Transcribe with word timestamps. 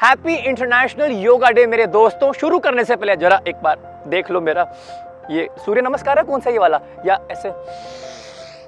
Happy 0.00 0.34
international 0.34 1.10
yoga 1.12 1.48
day 1.50 1.64
मेरे 1.66 1.86
दोस्तों। 1.86 2.32
शुरू 2.32 2.58
करने 2.58 2.84
से 2.84 2.96
पहले 2.96 3.16
जरा 3.16 3.40
एक 3.48 3.56
बार 3.62 3.78
देख 4.08 4.30
लो 4.30 4.40
मेरा। 4.40 4.62
ये 5.30 5.46
सूर्य 5.64 5.80
नमस्कार 5.80 6.18
है? 6.18 6.24
कौन 6.24 6.40
सा 6.40 6.50
ये 6.50 6.58
वाला? 6.58 6.80
या 7.06 7.18
ऐसे 7.30 7.48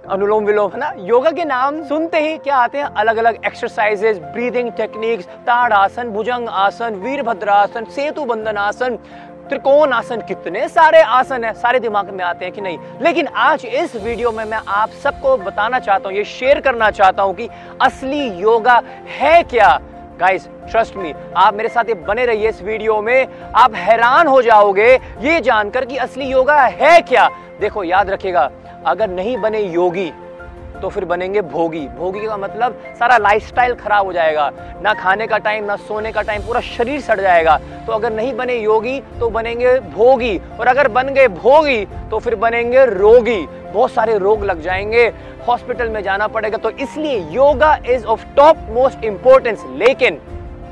अनुलोम 0.09 0.45
विलोम, 0.45 0.71
है 0.71 0.79
ना? 0.79 0.93
योगा 0.99 1.31
के 1.31 1.45
नाम 1.45 1.83
सुनते 1.85 2.21
ही 2.21 2.37
क्या 2.39 2.57
आते 2.57 2.79
हैं? 2.79 2.85
अलग 2.85 3.17
अलग 3.17 3.39
एक्सरसाइजेज 3.47 4.19
ब्रीदिंग 4.25 4.71
टेक्निक्स 4.73 5.27
ताड़ 5.47 5.73
आसन 5.73 6.11
भुजंग 6.11 6.49
आसन, 6.49 6.95
वीरभद्रासन, 6.95 7.85
सेतु 7.87 8.25
बंधन 8.25 8.57
आसन, 8.59 8.97
त्रिकोण 9.49 9.93
आसन। 9.93 10.21
कितने 10.29 10.67
सारे 10.69 11.01
आसन 11.01 11.45
है? 11.45 11.53
सारे 11.55 11.81
दिमाग 11.81 12.11
में 12.11 12.25
आते 12.25 12.45
हैं 12.45 12.55
कि 12.55 12.61
नहीं? 12.61 12.79
लेकिन 13.01 13.29
आज 13.29 13.65
इस 13.65 13.97
वीडियो 13.97 14.33
में 14.33 14.45
मैं 14.45 14.61
आप 14.69 14.91
सबको 15.03 15.37
बताना 15.39 15.79
चाहता 15.79 16.09
हूँ, 16.09 16.17
ये 16.17 16.25
शेयर 16.25 16.61
करना 16.61 16.91
चाहता 16.91 17.23
हूँ 17.23 17.35
कि 17.35 17.49
असली 17.83 18.29
योगा 18.41 18.81
है 19.11 19.43
क्या? 19.45 19.79
गाइस 20.23 20.47
ट्रस्ट 20.71 20.97
मी 20.97 21.13
आप 21.37 21.55
मेरे 21.55 21.69
साथ 21.69 21.89
ये 21.89 21.95
बने 22.07 22.25
रहिए 22.27 22.49
इस 22.49 22.61
वीडियो 22.63 23.01
में। 23.03 23.27
आप 23.55 23.75
हैरान 23.75 24.27
हो 24.27 24.43
जाओगे 24.43 24.89
ये 25.21 25.41
जानकर 25.41 25.85
कि 25.85 25.97
असली 25.97 26.25
योगा 26.25 26.57
है 26.57 27.01
क्या। 27.01 27.29
देखो, 27.61 27.83
याद 27.85 28.11
रखिएगा, 28.11 28.51
अगर 28.87 29.09
नहीं 29.11 29.37
बने 29.37 29.61
योगी 29.63 30.13
तो 30.83 30.89
फिर 30.89 31.05
बनेंगे 31.05 31.41
भोगी। 31.43 31.87
भोगी 31.89 32.27
का 32.27 32.37
मतलब 32.37 32.79
सारा 32.99 33.17
लाइफस्टाइल 33.19 33.75
खराब 33.75 34.07
हो 34.07 34.13
जाएगा। 34.13 34.51
ना 34.83 34.95
खाने 34.95 35.27
का 35.27 35.39
टाइम 35.39 35.65
ना 35.65 35.77
सोने 35.79 36.13
का 36.13 36.23
टाइम 36.23 36.43
पूरा 36.43 36.61
शरीर 36.61 37.01
सड़ 37.01 37.21
जाएगा। 37.21 37.57
तो 37.87 37.93
अगर 37.93 38.13
नहीं 38.13 38.35
बने 38.37 38.57
योगी 38.57 38.99
तो 39.21 39.31
बनेंगे 39.31 39.79
भोगी। 39.91 40.37
और 40.61 40.67
अगर 40.67 40.89
बन 40.89 41.09
गए 41.09 41.29
भोगी 41.29 41.85
तो 42.11 42.19
फिर 42.19 42.35
बनेंगे 42.37 42.85
रोगी। 42.87 43.41
बहुत 43.73 43.91
सारे 43.91 44.19
रोग 44.19 44.45
लग 44.45 44.61
जाएँगे। 44.63 45.07
हॉस्पिटल 45.49 45.89
में 45.89 46.03
जाना 46.03 46.27
पड़ेगा। 46.29 46.59
तो 46.59 46.71
इसलिए 46.71 47.19
yoga 47.31 47.77
is 47.87 48.05
of 48.05 48.27
top 48.37 48.67
most 48.71 49.05
importance 49.05 49.65
लेकिन 49.77 50.21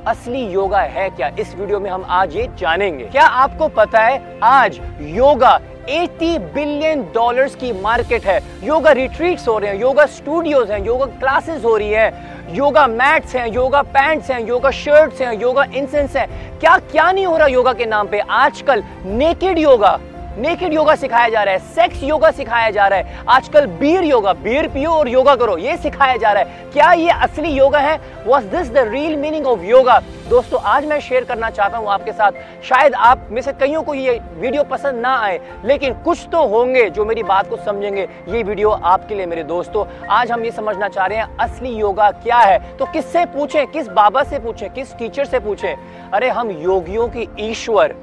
असली 0.07 0.45
योगा 0.45 0.81
है 0.81 1.09
क्या? 1.11 1.31
इस 1.39 1.55
वीडियो 1.55 1.81
में 1.81 1.91
हम 1.91 2.05
आज 2.09 2.37
ये 2.37 2.49
जानेंगे। 2.59 3.05
क्या 3.05 3.25
आपको 3.25 3.69
पता 3.69 4.01
है 4.01 4.39
आज 4.43 4.81
योगा 5.01 5.59
80 5.89 6.39
बिलियन 6.55 7.03
डॉलर्स 7.15 7.55
की 7.55 7.73
मार्केट 7.73 8.25
है। 8.25 8.41
योगा 8.65 8.93
रिट्रीट्स 8.93 9.49
हो 9.49 9.59
रहे 9.59 9.71
हैं, 9.71 9.81
योगा 9.81 10.07
स्टूडियोज 10.07 10.71
हैं, 10.71 10.85
योगा 10.87 11.07
क्लासेस 11.07 11.65
हो 11.65 11.77
रही 11.77 11.91
है, 11.91 12.13
योगा 12.51 12.87
मैट्स 12.87 13.35
हैं, 13.37 13.47
योगा 13.47 13.83
पैंट्स 13.83 14.31
हैं, 14.31 14.47
योगा 14.47 14.71
शर्ट्स 14.71 15.21
हैं, 15.21 15.33
योगा 15.41 15.65
इंसेंस 15.65 16.17
हैं। 16.17 16.59
क्या 16.61 16.77
क्या 16.93 17.11
नहीं 17.13 17.27
हो 17.27 17.37
रहा 17.37 17.47
योगा 17.47 17.73
के 17.73 17.87
नाम 17.87 18.09
पे? 18.09 18.19
आजकल 18.19 18.83
नेकेड 19.05 19.59
योगा 19.59 19.99
नेकेड 20.39 20.73
योगा 20.73 20.95
सिखाया 20.95 21.29
जा 21.29 21.43
रहा 21.43 21.55
है 21.55 21.59
सेक्स 21.59 22.03
योगा 22.03 22.31
सिखाया 22.31 22.71
जा 22.71 22.87
रहा 22.87 22.99
है। 22.99 23.25
आजकल 23.29 23.67
बीर 23.67 24.05
योगा 24.05 24.33
बीर 24.33 24.69
पियो 24.69 24.91
और 24.91 25.09
योगा 25.09 25.35
करो, 25.35 25.57
ये 25.59 25.77
सिखाया 25.77 26.17
जा 26.17 26.33
रहा 26.33 26.43
है। 26.43 26.65
क्या 26.73 26.93
ये 26.93 27.11
असली 27.11 27.49
योगा 27.49 27.79
है? 27.79 28.01
Was 28.27 28.45
this 28.45 28.71
the 28.71 28.79
real 28.79 29.17
meaning 29.17 29.47
of 29.47 29.61
yoga 29.61 30.01
दोस्तों, 30.29 30.61
आज 30.61 30.85
मैं 30.87 31.01
शेयर 31.01 31.25
करना 31.25 31.51
चाहता 31.51 31.79
हूँ 31.79 31.89
आपके 31.89 32.13
साथ। 32.13 32.33
शायद 32.63 32.95
आप 32.95 33.27
में 33.31 33.43
से 33.43 33.53
कईयों 33.53 33.83
को 33.83 33.95
ये 33.95 34.21
वीडियो 34.35 34.65
पसंद 34.65 35.01
ना 35.01 35.17
आए, 35.17 35.41
लेकिन 35.65 35.95
कुछ 35.95 36.29
तो 36.33 36.47
होंगे 36.47 36.91
जो 36.91 37.05
मेरी 37.05 37.23
बात 37.23 37.49
को 37.49 37.57
समझेंगे। 37.57 38.09
ये 38.29 38.43
वीडियो 38.43 38.71
आपके 38.71 39.15
लिए 39.15 39.27
मेरे 39.27 39.43
दोस्तों। 39.43 40.07
आज 40.11 40.33
हम 40.33 40.45
ये 40.45 40.51
समझना 40.51 40.89
चाह 40.89 41.07
रहे 41.07 41.19
हैं, 41.19 41.37
असली 41.37 41.75
योगा 41.75 42.11
क्या 42.11 42.39
है? 42.39 42.77
तो 42.77 42.85
किससे 42.85 43.25
पूछें? 43.25 43.67
किस 43.67 43.89
बाबा 43.89 44.23
से 44.23 44.39
पूछें? 44.39 44.71
किस 44.71 44.95
टीचर 44.95 45.25
से 45.25 45.39
पूछें? 45.39 45.75
अरे, 46.13 46.29
हम 46.29 46.51
योगियों 46.51 47.09
की 47.09 47.29
ईश्वर। 47.41 47.95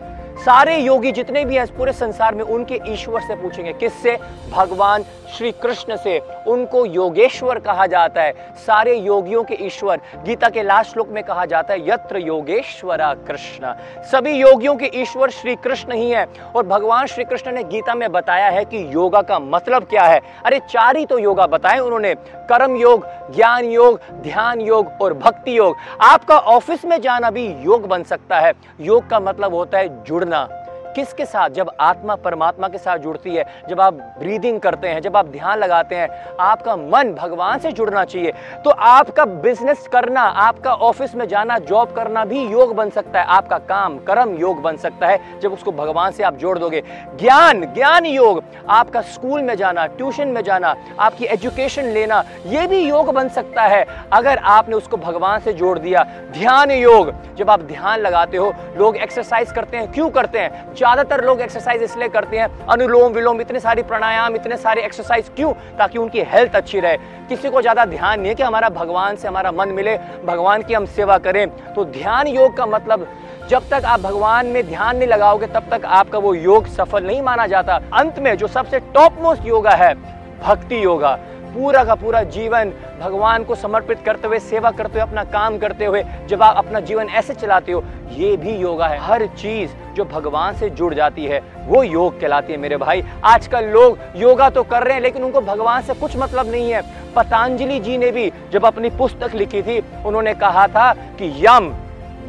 सारे 0.45 0.77
योगी 0.77 1.11
जितने 1.11 1.43
भी 1.45 1.55
हैं 1.55 1.65
पूरे 1.67 1.93
संसार 1.93 2.35
में 2.35 2.43
उनके 2.43 2.79
ईश्वर 2.87 3.21
से 3.21 3.35
पूछेंगे 3.35 3.73
किससे? 3.73 4.17
भगवान 4.51 5.03
श्री 5.35 5.51
कृष्ण 5.51 5.95
से 5.95 6.21
उनको 6.47 6.85
योगेश्वर 6.85 7.59
कहा 7.59 7.85
जाता 7.85 8.21
है। 8.21 8.33
सारे 8.55 8.95
योगियों 8.95 9.43
के 9.43 9.57
ईश्वर, 9.61 9.99
गीता 10.23 10.49
के 10.49 10.63
लास्ट 10.63 10.93
श्लोक 10.93 11.09
में 11.09 11.23
कहा 11.23 11.45
जाता 11.45 11.73
है, 11.73 11.89
यत्र 11.89 12.17
योगेश्वरा 12.17 13.13
कृष्ण। 13.13 13.73
सभी 14.03 14.31
योगियों 14.31 14.75
के 14.75 14.91
ईश्वर 14.95 15.29
श्री 15.29 15.55
कृष्ण 15.55 15.91
ही 15.91 16.09
है। 16.09 16.27
और 16.55 16.65
भगवान 16.65 17.05
श्री 17.05 17.23
कृष्ण 17.23 17.51
ने 17.51 17.63
गीता 17.63 17.95
में 17.95 18.11
बताया 18.11 18.49
है 18.49 18.65
कि 18.65 18.89
योगा 18.93 19.21
का 19.21 19.39
मतलब 19.39 19.83
क्या 19.83 20.03
है। 20.03 20.21
अरे, 20.45 20.59
चार 20.59 20.97
ही 20.97 21.05
तो 21.05 21.19
योगा 21.19 21.47
बताए 21.47 21.79
उन्होंने। 21.79 22.15
कर्म 22.35 22.75
योग, 22.75 23.07
ज्ञान 23.35 23.65
योग, 23.65 24.01
ध्यान 24.11 24.61
योग 24.61 24.91
और 25.01 25.13
भक्ति 25.13 25.57
योग। 25.57 25.75
आपका 26.01 26.37
ऑफ़िस 26.37 26.85
में 26.85 27.01
जाना 27.01 27.31
भी 27.31 27.47
योग 27.47 27.87
बन 27.87 28.03
सकता 28.03 28.39
है। 28.39 28.53
योग 28.81 29.09
का 29.09 29.19
मतलब 29.19 29.53
होता 29.53 29.77
है 29.77 30.03
जुड़ना। 30.03 30.63
किसके 30.97 31.25
साथ? 31.25 31.49
जब 31.49 31.71
आत्मा 31.79 32.15
परमात्मा 32.15 32.67
के 32.67 32.77
साथ 32.77 32.97
जुड़ती 32.97 33.35
है, 33.35 33.45
जब 33.69 33.81
आप 33.81 33.93
ब्रीदिंग 33.93 34.59
करते 34.59 34.87
हैं, 34.87 35.01
जब 35.01 35.17
आप 35.17 35.25
ध्यान 35.25 35.59
लगाते 35.59 35.95
हैं, 35.95 36.09
आपका 36.39 36.75
मन 36.75 37.13
भगवान 37.13 37.59
से 37.59 37.71
जुड़ना 37.71 38.03
चाहिए। 38.05 38.33
तो 38.63 38.69
आपका 38.69 39.25
बिज़नेस 39.25 39.87
करना, 39.87 40.21
आपका 40.21 40.73
ऑफ़िस 40.73 41.15
में 41.15 41.27
जाना 41.27 41.57
जॉब 41.57 41.91
करना 41.91 42.25
भी 42.25 42.41
योग 42.47 42.75
बन 42.75 42.89
सकता 42.89 43.19
है। 43.19 43.25
आपका 43.25 43.57
काम, 43.57 43.97
कर्म 43.97 44.35
योग 44.37 44.61
बन 44.61 44.77
सकता 44.77 45.07
है, 45.07 45.39
जब 45.39 45.53
उसको 45.53 45.71
भगवान 45.71 46.11
से 46.11 46.23
आप 46.23 46.35
जोड़ 46.35 46.57
दोगे। 46.59 46.83
ज्ञान 47.19 47.65
ज्ञान 47.65 48.05
योग, 48.05 48.43
आपका 48.69 49.01
स्कूल 49.01 49.41
में 49.41 49.55
जाना 49.55 49.85
ट्यूशन 49.85 50.27
में 50.27 50.41
जाना, 50.43 50.75
आपकी 50.99 51.25
एजुकेशन 51.25 51.83
लेना 51.83 52.23
यह 52.45 52.67
भी 52.67 52.79
योग 52.79 53.13
बन 53.13 53.29
सकता 53.29 53.61
है। 53.61 53.85
अगर 54.13 54.37
आपने 54.37 54.75
उसको 54.75 54.97
भगवान 54.97 55.39
से 55.39 55.53
जोड़ 55.53 55.79
दिया, 55.79 56.03
ध्यान 56.31 56.71
योग, 56.71 57.13
जब 57.35 57.49
आप 57.49 57.61
ध्यान 57.61 57.99
लगाते 57.99 58.37
हो, 58.37 58.53
लोग 58.77 58.97
एक्सरसाइज 58.97 59.51
करते 59.51 59.77
हैं, 59.77 59.91
क्यों 59.91 60.09
करते 60.09 60.39
हैं? 60.39 60.73
ज़्यादातर 60.87 61.23
लोग 61.25 61.41
एक्सरसाइज 61.41 61.81
इसलिए 61.83 62.07
करते 62.07 62.37
हैं, 62.37 62.47
अनुलोम 62.67 63.13
विलोम, 63.13 63.41
इतने 63.41 63.59
सारे 63.59 63.83
प्राणायाम, 63.83 64.35
इतने 64.35 64.57
सारे 64.57 64.81
एक्सरसाइज 64.81 65.29
क्यों? 65.35 65.51
ताकि 65.77 65.97
उनकी 65.97 66.21
हेल्थ 66.25 66.55
अच्छी 66.55 66.79
रहे। 66.79 66.97
किसी 67.29 67.49
को 67.49 67.61
ज़्यादा 67.61 67.85
ध्यान 67.85 68.19
नहीं 68.19 68.29
है 68.29 68.35
कि 68.35 68.43
हमारा 68.43 68.69
भगवान 68.69 69.15
से 69.15 69.27
हमारा 69.27 69.51
मन 69.51 69.69
मिले, 69.69 69.97
भगवान 70.25 70.63
की 70.63 70.73
हम 70.73 70.85
सेवा 70.87 71.17
करें। 71.17 71.47
तो 71.73 71.85
ध्यान 71.85 72.27
योग 72.27 72.55
का 72.57 72.65
मतलब 72.65 73.07
जब 73.49 73.69
तक 73.69 73.85
आप 73.85 73.99
भगवान 73.99 74.45
में 74.45 74.65
ध्यान 74.67 74.97
नहीं 74.97 75.07
लगाओगे, 75.09 75.47
तब 75.47 75.67
तक 75.71 75.85
आपका 75.85 76.19
वो 76.19 76.33
योग 76.33 76.67
सफल 76.67 77.03
नहीं 77.03 77.21
माना 77.21 77.47
जाता। 77.47 77.79
अंत 77.93 78.19
में 78.19 78.35
जो 78.37 78.47
सबसे 78.49 78.79
टॉप 78.93 79.21
मोस्ट 79.21 79.45
योगा 79.45 79.71
है, 79.73 79.93
भक्ति 80.41 80.83
योगा। 80.83 81.17
पूरा 81.57 81.83
का 81.83 81.95
पूरा 81.95 82.21
जीवन 82.23 82.71
भगवान 82.99 83.43
को 83.43 83.55
समर्पित 83.55 83.99
करते 84.05 84.27
हुए, 84.27 84.39
सेवा 84.39 84.71
करते 84.71 84.93
हुए, 84.93 85.01
अपना 85.01 85.23
काम 85.23 85.57
करते 85.57 85.85
हुए, 85.85 86.03
जब 86.27 86.43
आप 86.43 86.57
अपना 86.57 86.79
जीवन 86.79 87.09
ऐसे 87.09 87.33
चलाते 87.33 87.71
हो, 87.71 87.83
ये 88.11 88.35
भी 88.37 88.55
योगा 88.55 88.87
है। 88.87 88.99
हर 88.99 89.25
चीज़ 89.27 89.71
जो 89.93 90.05
भगवान 90.05 90.55
से 90.55 90.69
जुड़ 90.69 90.93
जाती 90.93 91.25
है, 91.25 91.41
वो 91.65 91.83
योग 91.83 92.19
कहलाती 92.21 92.53
है 92.53 92.59
मेरे 92.59 92.77
भाई। 92.77 93.03
आजकल 93.23 93.65
लोग 93.65 93.97
योगा 94.15 94.49
तो 94.49 94.63
कर 94.63 94.83
रहे 94.83 94.93
हैं, 94.93 95.01
लेकिन 95.01 95.23
उनको 95.23 95.41
भगवान 95.41 95.81
से 95.81 95.93
कुछ 95.93 96.17
मतलब 96.17 96.51
नहीं 96.51 96.71
है। 96.71 96.81
पतंजलि 97.15 97.79
जी 97.79 97.97
ने 97.97 98.11
भी 98.11 98.31
जब 98.51 98.65
अपनी 98.65 98.89
पुस्तक 98.89 99.35
लिखी 99.35 99.61
थी, 99.61 99.83
उन्होंने 100.05 100.33
कहा 100.33 100.67
था 100.67 100.91
कि 100.93 101.33
यम, 101.45 101.73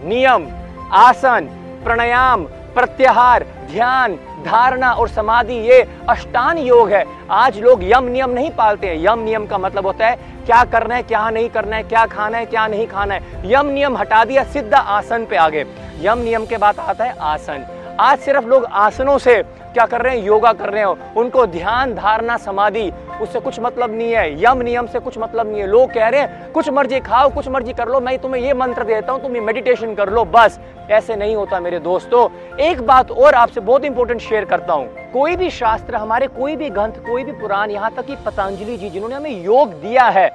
नियम, 0.04 0.48
आसन, 0.92 1.48
प्राणायाम 1.84 2.46
प्रत्याहार, 2.74 3.44
ध्यान, 3.70 4.14
धारणा 4.44 4.90
और 4.92 5.08
समाधि, 5.08 5.54
ये 5.54 5.80
अष्टान 6.08 6.58
योग 6.58 6.90
है। 6.90 7.04
आज 7.30 7.58
लोग 7.58 7.84
यम 7.84 8.04
नियम 8.04 8.30
नहीं 8.30 8.50
पालते 8.50 8.86
हैं। 8.86 8.96
यम 9.04 9.18
नियम 9.18 9.46
का 9.46 9.58
मतलब 9.58 9.86
होता 9.86 10.06
है, 10.06 10.16
क्या 10.46 10.62
करना 10.64 10.94
है, 10.94 11.02
क्या 11.02 11.28
नहीं 11.30 11.48
करना 11.48 11.76
है, 11.76 11.82
क्या 11.82 12.04
खाना 12.06 12.38
है, 12.38 12.46
क्या 12.46 12.66
नहीं 12.66 12.86
खाना 12.86 13.14
है। 13.14 13.50
यम 13.52 13.66
नियम 13.66 13.96
हटा 13.96 14.24
दिया 14.24 14.44
सीधा 14.44 14.78
आसन 14.78 15.24
पे 15.24 15.36
आगे। 15.36 15.64
यम 16.00 16.18
नियम 16.18 16.46
के 16.46 16.56
बाद 16.56 16.78
आता 16.78 17.04
है 17.04 17.16
आसन। 17.20 17.66
आज 18.00 18.18
सिर्फ़ 18.18 18.44
लोग 18.44 18.64
आसनों 18.64 19.18
से 19.18 19.42
क्या 19.68 19.84
कर 19.86 20.02
रहे 20.02 20.16
हैं? 20.16 20.24
योगा 20.24 20.52
कर 20.52 20.70
रहे 20.70 20.82
हो 20.82 20.96
उनको 21.16 21.46
ध्यान, 21.46 21.94
धारणा, 21.94 22.36
समाधि, 22.36 22.90
उससे 23.22 23.40
कुछ 23.40 23.58
मतलब 23.60 23.94
नहीं 23.94 24.12
है। 24.12 24.42
यम 24.42 24.62
नियम 24.62 24.86
से 24.86 24.98
कुछ 24.98 25.18
मतलब 25.18 25.50
नहीं 25.50 25.60
है। 25.60 25.66
लोग 25.66 25.92
कह 25.92 26.08
रहे 26.08 26.20
हैं, 26.20 26.50
कुछ 26.52 26.68
मर्ज़ी 26.68 27.00
खाओ, 27.00 27.28
कुछ 27.28 27.48
मर्ज़ी 27.48 27.72
कर 27.72 27.88
लो, 27.88 28.00
मैं 28.00 28.18
तुम्हें 28.18 28.42
ये 28.42 28.54
मंत्र 28.54 28.84
देता 28.84 29.12
हूँ 29.12 29.22
तुम्हें 29.22 29.42
मेडिटेशन 29.42 29.94
कर 29.94 30.10
लो, 30.10 30.24
बस। 30.26 30.58
ऐसे 30.90 31.16
नहीं 31.16 31.34
होता 31.36 31.60
मेरे 31.60 31.78
दोस्तों। 31.78 32.28
एक 32.60 32.80
बात 32.82 33.10
और 33.10 33.34
आपसे 33.34 33.60
बहुत 33.60 33.84
इंपॉर्टेंट 33.84 34.20
शेयर 34.20 34.44
करता 34.44 34.72
हूँ। 34.72 35.10
कोई 35.12 35.36
भी 35.36 35.50
शास्त्र, 35.50 35.96
हमारे 35.96 36.26
कोई 36.28 36.56
भी 36.56 36.70
ग्रंथ, 36.70 37.04
कोई 37.06 37.24
भी 37.24 37.32
पुराण, 37.32 37.70
यहाँ 37.70 37.90
तक 37.90 38.06
कि 38.06 38.16
पतंजलि 38.16 38.76
जी, 38.76 38.90
जिन्होंने 38.90 39.14
हमें 39.14 39.44
योग 39.44 39.72
दिया 39.72 40.04
है, 40.04 40.28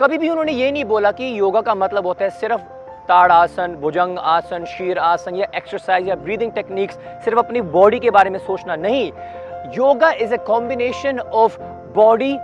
कभी 0.00 0.18
भी 0.18 0.28
उन्होंने 0.28 0.52
ये 0.52 0.70
नहीं 0.72 0.84
बोला 0.84 1.10
कि 1.12 1.38
योगा 1.38 1.60
का 1.60 1.74
मतलब 1.74 2.06
होता 2.06 2.24
है 2.24 2.30
सिर्फ़ 2.30 2.60
ताड़ 3.08 3.30
आसन, 3.32 3.74
भुजंग 3.80 4.18
आसन, 4.18 4.64
शीर 4.66 4.98
आसन, 4.98 5.34
या 5.36 5.46
एक्सरसाइज 5.56 6.08
या 6.08 6.14
ब्रीदिंग 6.16 6.52
टेक्निक्स 6.52 6.98
सिर्फ़ 7.24 7.38
अपनी 7.38 7.60
बॉडी 7.72 7.98
के 7.98 8.10
बारे 8.10 8.30
में 8.30 8.38
सोचना 8.38 8.76
नहीं। 8.76 9.10
Yoga 9.76 10.10
is 10.22 10.34
a 10.34 10.36
combination 10.44 11.18
of 11.20 11.58
body 11.94 12.36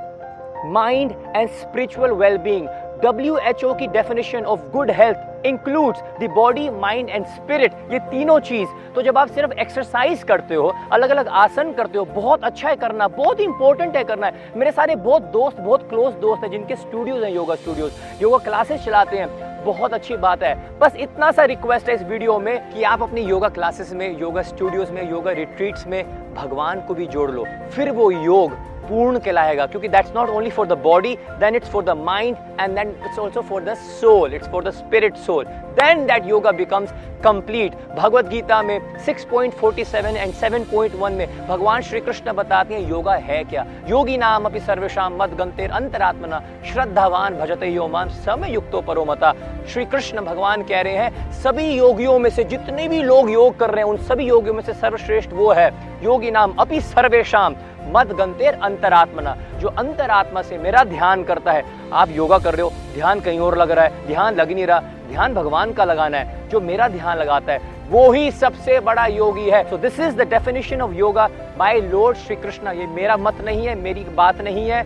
mind 0.72 1.12
and 1.36 1.48
spiritual 1.50 2.10
wellbeing 2.22 2.68
W 3.02 3.36
H 3.38 3.64
O 3.64 3.74
की 3.74 3.86
definition 3.88 4.44
of 4.44 4.60
good 4.72 4.90
health 4.90 5.32
includes 5.46 6.02
the 6.20 6.30
body 6.34 6.68
mind 6.70 7.08
and 7.10 7.26
spirit 7.26 7.72
ये 7.92 7.98
तीनों 8.10 8.38
चीज़। 8.40 8.68
तो 8.94 9.02
जब 9.02 9.18
आप 9.18 9.28
सिर्फ़ 9.28 9.52
एक्सरसाइज 9.52 10.22
करते 10.22 10.54
हो 10.54 10.72
अलग 10.92 11.10
अलग 11.10 11.28
आसन 11.28 11.72
करते 11.72 11.98
हो, 11.98 12.04
बहुत 12.04 12.44
अच्छा 12.44 12.68
है 12.68 12.76
करना, 12.76 13.08
बहुत 13.08 13.40
इंपॉर्टेंट 13.40 13.96
है 13.96 14.04
करना 14.04 14.26
है। 14.26 14.52
मेरे 14.56 14.72
सारे 14.72 14.96
बहुत 14.96 15.22
दोस्त, 15.32 15.60
बहुत 15.60 15.88
क्लोज 15.88 16.14
दोस्त 16.14 16.42
हैं 16.44 16.50
जिनके 16.50 16.76
स्टूडियोज 16.76 17.24
हैं 17.24 17.30
योगा 17.30 17.54
स्टूडियोज 17.54 18.22
योगा 18.22 18.38
क्लासेस 18.38 18.84
चलाते 18.84 19.16
हैं। 19.16 19.52
बहुत 19.64 19.94
अच्छी 19.94 20.16
बात 20.16 20.42
है। 20.42 20.78
बस 20.78 20.96
इतना 20.96 21.30
सा 21.32 21.44
रिक्वेस्ट 21.44 21.88
है 21.88 21.94
इस 21.94 22.02
वीडियो 22.02 22.38
में 22.38 22.70
कि 22.72 22.82
आप 22.82 23.02
अपनी 23.02 23.20
योगा 23.20 23.48
क्लासेस 23.48 23.92
में 23.92 24.18
योगा 24.20 24.42
स्टूडियोज 24.42 24.90
में 24.90 25.10
योगा 25.10 25.30
रिट्रीट्स 25.32 25.86
में, 25.86 26.34
भगवान 26.34 26.80
को 26.80 26.94
भी 26.94 27.06
जोड़ 27.06 27.30
लो। 27.30 27.44
फिर 27.70 27.90
वो 27.90 28.10
योग 28.10 28.56
पूर्ण 28.88 29.18
कहलाएगा, 29.18 29.66
क्योंकि 29.66 29.88
that's 29.88 30.12
not 30.16 30.28
only 30.30 30.50
for 30.50 30.66
the 30.66 30.78
body 30.82 31.16
then 31.40 31.54
it's 31.54 31.70
for 31.70 31.84
the 31.84 31.96
mind 31.98 32.36
and 32.60 32.74
then 32.74 32.94
it's 33.04 33.18
also 33.18 33.40
for 33.42 33.62
the 33.64 33.74
soul 33.74 34.34
it's 34.34 34.48
for 34.48 34.64
the 34.64 34.70
spirit 34.72 35.16
soul 35.16 35.44
then 35.74 36.04
that 36.06 36.26
yoga 36.26 36.52
becomes 36.52 36.92
complete 37.24 37.74
Bhagavad 37.96 38.26
Gita 38.28 38.62
में 38.62 38.78
6.47 39.06 40.16
एंड 40.16 40.32
7.1 40.34 41.10
में 41.10 41.46
भगवान 41.48 41.82
श्री 41.82 42.00
कृष्ण 42.00 42.32
बताते 42.32 42.74
हैं, 42.74 42.88
योगा 42.88 43.14
है 43.14 43.42
क्या? 43.44 43.64
योगी 43.88 44.16
नाम 44.16 44.44
अपनी 44.44 44.60
सर्वेशाम 44.60 45.16
मत 45.22 45.34
गंतेर 45.34 45.70
अंतरात्मना 45.70 46.42
श्रद्धावान 46.72 47.38
भजते 47.38 47.68
यो 47.68 47.88
मान 47.88 48.08
समय 48.20 48.52
युक्तो 48.54 48.80
परोमता। 48.80 49.32
श्री 49.72 49.84
कृष्ण 49.84 50.20
भगवान 50.20 50.62
कह 50.62 50.80
रहे 50.80 50.96
हैं, 50.96 51.32
सभी 51.42 51.66
योगियों 51.68 52.18
में 52.18 52.30
से 52.30 52.44
जितने 52.44 52.88
भी 52.88 53.02
लोग 53.02 53.30
योग 53.30 53.58
कर 53.58 53.70
रहे 53.70 53.84
हैं, 53.84 53.90
उन 53.90 53.96
सभी 54.04 54.26
योगियों 54.26 54.54
में 54.54 54.62
से 54.62 54.72
सर्वश्रेष्ठ 54.74 55.32
वो 55.32 55.52
है। 55.52 55.70
योगी 56.04 56.30
नाम 56.30 56.54
अपनी 56.58 56.80
सर्वेशाम 56.82 57.54
मद 57.94 58.12
गंतेर 58.12 58.54
अंतरात्मना, 58.54 59.36
जो 59.60 59.68
अंतरात्मा 59.68 60.42
से 60.42 60.58
मेरा 60.58 60.84
ध्यान 60.84 61.22
करता 61.24 61.52
है। 61.52 61.64
आप 61.92 62.10
योगा 62.10 62.38
कर 62.38 62.54
रहे 62.54 62.62
हो, 62.62 62.72
ध्यान 62.94 63.20
कहीं 63.20 63.38
और 63.40 63.58
लग 63.58 63.70
रहा 63.70 63.84
है, 63.84 64.06
ध्यान 64.06 64.34
लग 64.34 64.52
नहीं 64.52 64.66
रहा। 64.66 64.80
ध्यान 65.08 65.34
भगवान 65.34 65.72
का 65.72 65.84
लगाना 65.84 66.18
है, 66.18 66.48
जो 66.48 66.60
मेरा 66.60 66.88
ध्यान 66.88 67.18
लगाता 67.18 67.52
है, 67.52 67.72
वो 67.90 68.10
ही 68.12 68.30
सबसे 68.32 68.78
बड़ा 68.80 69.06
योगी 69.06 69.48
है। 69.50 69.62
So 69.70 69.76
this 69.78 70.00
is 70.00 70.16
the 70.16 70.28
definition 70.28 70.80
of 70.80 70.92
yoga 70.92 71.28
by 71.58 71.80
Lord 71.82 72.16
Shri 72.16 72.36
Krishna 72.36 72.72
ये 72.72 72.86
मेरा 72.86 73.16
मत 73.16 73.40
नहीं 73.44 73.66
है, 73.66 73.74
मेरी 73.74 74.04
बात 74.14 74.40
नहीं 74.40 74.68
है। 74.70 74.82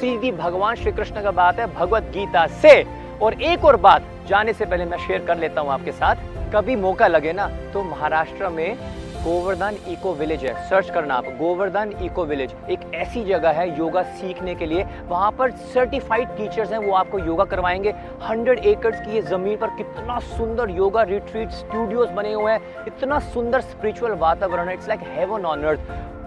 सीधी 0.00 0.32
भगवान 0.32 0.74
श्री 0.74 0.92
कृष्ण 0.92 1.22
का 1.22 1.30
बात 1.32 1.60
है, 1.60 1.66
भगवत 1.74 2.10
गीता 2.14 2.46
से। 2.46 2.82
और 3.22 3.42
एक 3.42 3.64
और 3.64 3.76
बात, 3.76 4.02
जाने 4.28 4.52
से 4.52 4.64
पहले 4.64 4.84
मैं 4.84 4.98
शेयर 4.98 5.24
कर 5.26 5.38
लेता 5.38 5.60
हूँ 5.60 5.70
आपके 5.70 5.92
साथ। 5.92 6.16
कभी 6.54 6.76
मौका 6.76 7.06
लगे 7.06 7.32
ना 7.32 7.46
तो 7.72 7.82
महाराष्ट्र 7.84 8.48
में 8.48 8.76
गोवर्धन 9.24 9.76
इको 9.88 10.12
विलेज 10.14 10.44
है। 10.44 10.68
सर्च 10.68 10.90
करना 10.90 11.14
आप। 11.14 11.24
Govardhan 11.24 11.92
eco 12.02 12.24
village. 12.24 12.54
एक 12.70 12.80
ऐसी 12.94 13.24
जगह 13.24 13.50
है 13.50 13.78
योगा 13.78 14.02
सीखने 14.02 14.54
के 14.54 14.66
लिए। 14.66 14.84
वहाँ 15.08 15.30
पर 15.32 15.50
सर्टिफाइड 15.50 16.28
टीचर्स 16.28 16.72
हैं, 16.72 16.78
वो 16.78 16.92
आपको 16.92 17.18
योगा 17.18 17.44
करवाएँगे। 17.44 17.92
100 18.22 18.58
एकर्स 18.58 19.00
की 19.00 19.14
ये 19.14 19.22
ज़मीन 19.22 19.56
पर 19.56 19.68
कितना 19.68 20.18
सुंदर 20.18 20.70
योगा 20.70 21.02
रिट्रीट 21.02 21.50
स्टूडियोज 21.50 22.08
बने 22.08 22.32
हुए 22.32 22.52
हैं। 22.52 22.86
इतना 22.86 23.18
सुंदर 23.18 23.60
स्पिरिचुअल 23.60 24.12
वातावरण 24.12 24.68
है। 24.68 24.74
It's 24.74 24.88
like 24.88 25.00
heaven 25.02 25.44
on 25.44 25.62
earth 25.62 25.80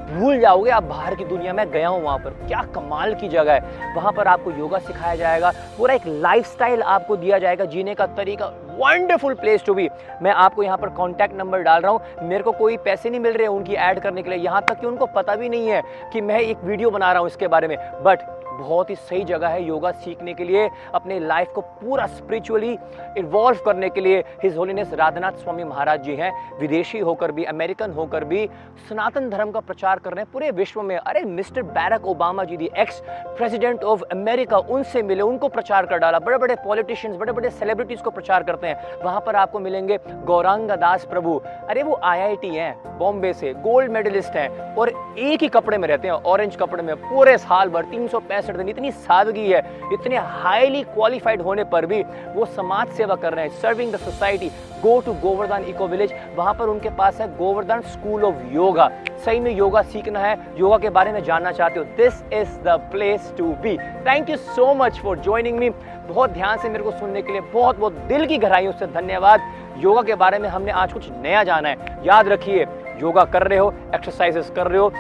भूल 0.10 0.40
जाओगे 0.40 0.70
आप 0.72 0.84
बाहर 0.84 1.16
की 1.16 1.26
दुनिया 1.26 1.54
में, 1.54 1.70
गया 1.72 1.88
हूँ 1.88 2.02
वहाँ 2.02 2.18
पर। 2.18 2.30
क्या 2.48 2.62
कमाल 2.76 3.14
की 3.16 3.28
जगह 3.30 3.54
है। 3.54 3.96
वहाँ 3.96 4.12
पर 4.12 4.28
आपको 4.28 4.52
योगा 4.52 4.80
सिखाया 4.80 5.16
जाएगा, 5.16 5.52
पूरा 5.78 5.94
एक 5.94 6.08
लाइफस्टाइल 6.08 6.82
आपको 6.84 7.16
दिया 7.18 7.40
जाएगा, 7.40 7.66
जीने 7.66 7.96
का 7.96 8.06
तरीका 8.08 8.46
वंडरफुल 8.80 9.34
प्लेस 9.34 9.64
टू 9.66 9.74
बी 9.74 9.88
मैं 10.22 10.32
आपको 10.32 10.64
यहाँ 10.64 10.78
पर 10.78 10.90
कॉन्टैक्ट 10.90 11.36
नंबर 11.36 11.62
डाल 11.62 11.82
रहा 11.82 11.92
हूँ। 11.92 12.28
मेरे 12.30 12.44
को 12.44 12.52
कोई 12.52 12.78
पैसे 12.78 13.10
नहीं 13.10 13.20
मिल 13.20 13.34
रहे 13.34 13.48
उनकी 13.48 13.74
ऐड 13.76 14.00
करने 14.00 14.24
के 14.24 14.30
लिए। 14.30 14.40
यहाँ 14.40 14.62
तक 14.62 14.80
कि 14.80 14.88
उनको 14.88 15.06
पता 15.06 15.36
भी 15.36 15.50
नहीं 15.50 15.68
है 15.68 15.82
कि 16.14 16.22
मैं 16.22 16.40
एक 16.40 16.64
वीडियो 16.64 16.92
बना 16.92 17.12
रहा 17.12 17.20
हूँ 17.20 17.28
इसके 17.28 17.48
बारे 17.48 17.68
में। 17.68 17.78
बट 18.04 18.20
बहुत 18.58 18.90
ही 18.90 18.96
सही 18.96 19.24
जगह 19.24 19.48
है 19.48 19.64
योगा 19.64 19.92
सीखने 19.94 20.34
के 20.34 20.44
लिए, 20.44 20.70
अपने 20.94 21.20
लाइफ 21.20 21.52
को 21.56 21.62
पूरा 21.62 22.06
स्पिरिचुअली 22.08 22.78
इन्वॉल्व 23.18 23.60
करने 23.66 23.90
के 23.90 24.02
लिए 24.02 24.24
हिज 24.44 24.58
होलीनेस 24.58 24.94
राधनाथ 24.94 25.32
स्वामी 25.34 25.64
महाराज 25.64 26.04
जी 26.04 26.16
हैं। 26.16 26.32
विदेशी 26.60 27.00
होकर 27.00 27.32
भी 27.32 27.44
अमेरिकन 27.46 27.92
होकर 27.92 28.24
भी, 28.24 28.46
सनातन 28.90 29.30
धर्म 29.30 29.52
का 29.52 29.60
प्रचार 29.60 30.00
कर 30.00 30.14
रहे 30.14 30.24
हैं। 30.24 30.32
पूरे 30.34 30.52
विश्व 30.52 30.82
में, 30.82 30.96
अरे 30.98 31.22
Mister 31.22 31.64
Barack 31.64 32.06
Obama 32.06 32.44
ji 32.44 32.58
the 32.58 32.70
ex 32.78 33.02
president 33.28 33.84
of 33.84 34.04
America 34.12 34.58
उनसे 34.58 35.04
मिले, 35.04 35.24
उनको 35.24 35.48
प्रचार 35.48 35.86
कर 35.86 35.98
डाला। 35.98 36.20
बड़े 36.20 36.38
बड़े 36.38 36.56
पॉलिटिशियंस 36.56 37.18
बड़े 37.18 37.34
बड़े 37.34 37.50
सेलिब्रिटीज 37.50 38.02
को 38.02 38.12
प्रचार 38.12 38.44
करते 38.44 38.68
हैं। 38.68 39.04
वहाँ 39.04 39.22
पर 39.22 39.36
आपको 39.36 39.60
मिलेंगे 39.60 40.00
गौरांग 40.26 40.70
दास 40.70 41.06
प्रभु। 41.06 41.38
अरे 41.70 41.84
वो 41.84 42.00
आई 42.04 42.38
हैं, 42.46 42.98
बॉम्बे 42.98 43.34
से 43.34 43.54
गोल्ड 43.56 43.92
मेडलिस्ट 43.92 44.36
हैं 44.36 44.76
और 44.76 44.90
एक 45.20 45.42
ही 45.42 45.48
कपड़े 45.50 45.78
में 45.78 45.88
रहते 45.88 46.08
हैं 46.08 46.16
ऑरेंज 46.16 46.56
कपड़े 46.56 46.84
में, 46.84 46.96
पूरे 46.98 47.38
साल 47.38 47.70
भर, 47.70 47.86
तीन 47.86 48.08
पैंसठ 48.48 48.58
दिन 48.58 48.70
इतनी 48.70 48.92
सादगी 48.92 49.48
है, 49.48 49.60
इतने 49.94 50.18
हाईली 50.18 50.82
क्वालिफाइड 50.84 51.42
होने 51.42 51.64
पर 51.64 51.86
भी 51.86 52.02
वो 52.36 52.46
समाज 52.48 52.90
सेवा 52.98 53.16
कर 53.16 53.34
रहे 53.34 53.46
हैं 53.46 53.52
serving 53.62 53.94
the 53.94 53.98
society 53.98 54.50
go 54.82 55.00
to 55.02 55.14
Govardhan 55.22 55.64
eco 55.68 55.88
village 55.88 56.14
वहाँ 56.36 56.54
पर 56.54 56.70
उनके 56.70 56.90
पास 56.96 57.20
है 57.22 57.28
गोवर्धन 57.38 57.82
स्कूल 57.88 58.24
ऑफ़ 58.24 58.36
योगा 58.54 58.90
सही 59.26 59.40
में 59.40 59.52
योगा 59.52 59.82
सीखना 59.84 60.20
है 60.20 60.38
योगा 60.60 60.78
के 60.78 60.90
बारे 60.90 61.12
में 61.12 61.24
जानना 61.24 61.52
चाहते 61.52 61.80
हो। 61.80 61.86
This 61.98 62.24
is 62.34 62.58
the 62.66 62.80
place 62.92 63.34
to 63.38 63.52
be 63.62 63.78
thank 64.08 64.30
you 64.30 64.38
so 64.38 64.74
much 64.74 65.00
for 65.00 65.20
joining 65.20 65.58
me 65.60 65.70
बहुत 65.70 66.30
ध्यान 66.32 66.58
से 66.58 66.70
मेरे 66.70 66.84
को 66.84 66.92
सुनने 66.92 67.22
के 67.22 67.32
लिए 67.32 67.42
बहुत 67.54 67.80
बहुत 67.80 67.94
दिल 68.08 68.26
की 68.26 68.38
गहराइयों 68.38 68.72
से 68.72 68.88
धन्यवाद। 68.88 69.42
योगा 69.78 70.02
के 70.02 70.16
बारे 70.16 70.38
में 70.40 70.50
हमने 70.50 70.72
आज 70.74 70.94
कुछ 70.94 71.10
नया 71.14 71.44
जाना 71.44 71.70
है। 71.70 71.98
याद 72.06 72.28
रखिए 72.28 72.66
योगा 73.02 73.24
कर 73.26 73.48
रहे 73.48 73.60
हो 73.60 73.74
एक्सरसाइजेस 73.96 74.52
कर 74.56 74.68
रहे 74.68 74.80
हो। 74.80 74.92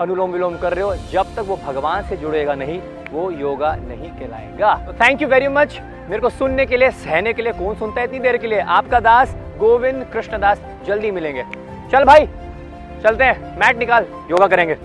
अनुलोम 0.00 0.30
विलोम 0.30 0.56
कर 0.56 0.72
रहे 0.72 0.84
हो। 0.84 0.94
जब 1.12 1.34
तक 1.34 1.44
वो 1.46 1.56
भगवान 1.56 2.02
से 2.02 2.16
जुड़ेगा 2.16 2.54
नहीं, 2.54 2.80
वो 3.12 3.30
योगा 3.30 3.74
नहीं 3.76 4.10
कहलाएगा। 4.10 4.92
थैंक 4.92 5.22
यू 5.22 5.28
वेरी 5.28 5.48
मच 5.48 5.80
मेरे 6.08 6.20
को 6.20 6.28
सुनने 6.30 6.66
के 6.66 6.76
लिए, 6.76 6.90
सहने 6.90 7.32
के 7.32 7.42
लिए 7.42 7.52
कौन 7.52 7.74
सुनता 7.74 8.00
है 8.00 8.06
इतनी 8.06 8.18
देर 8.18 8.36
के 8.36 8.46
लिए? 8.46 8.60
आपका 8.60 9.00
दास 9.00 9.36
गोविंद 9.58 10.04
कृष्णदास, 10.04 10.62
जल्दी 10.86 11.10
मिलेंगे। 11.10 11.44
चल 11.92 12.04
भाई, 12.04 12.26
चलते 13.04 13.24
हैं। 13.24 13.58
मैट 13.58 13.78
निकाल, 13.78 14.06
योगा 14.30 14.46
करेंगे। 14.46 14.76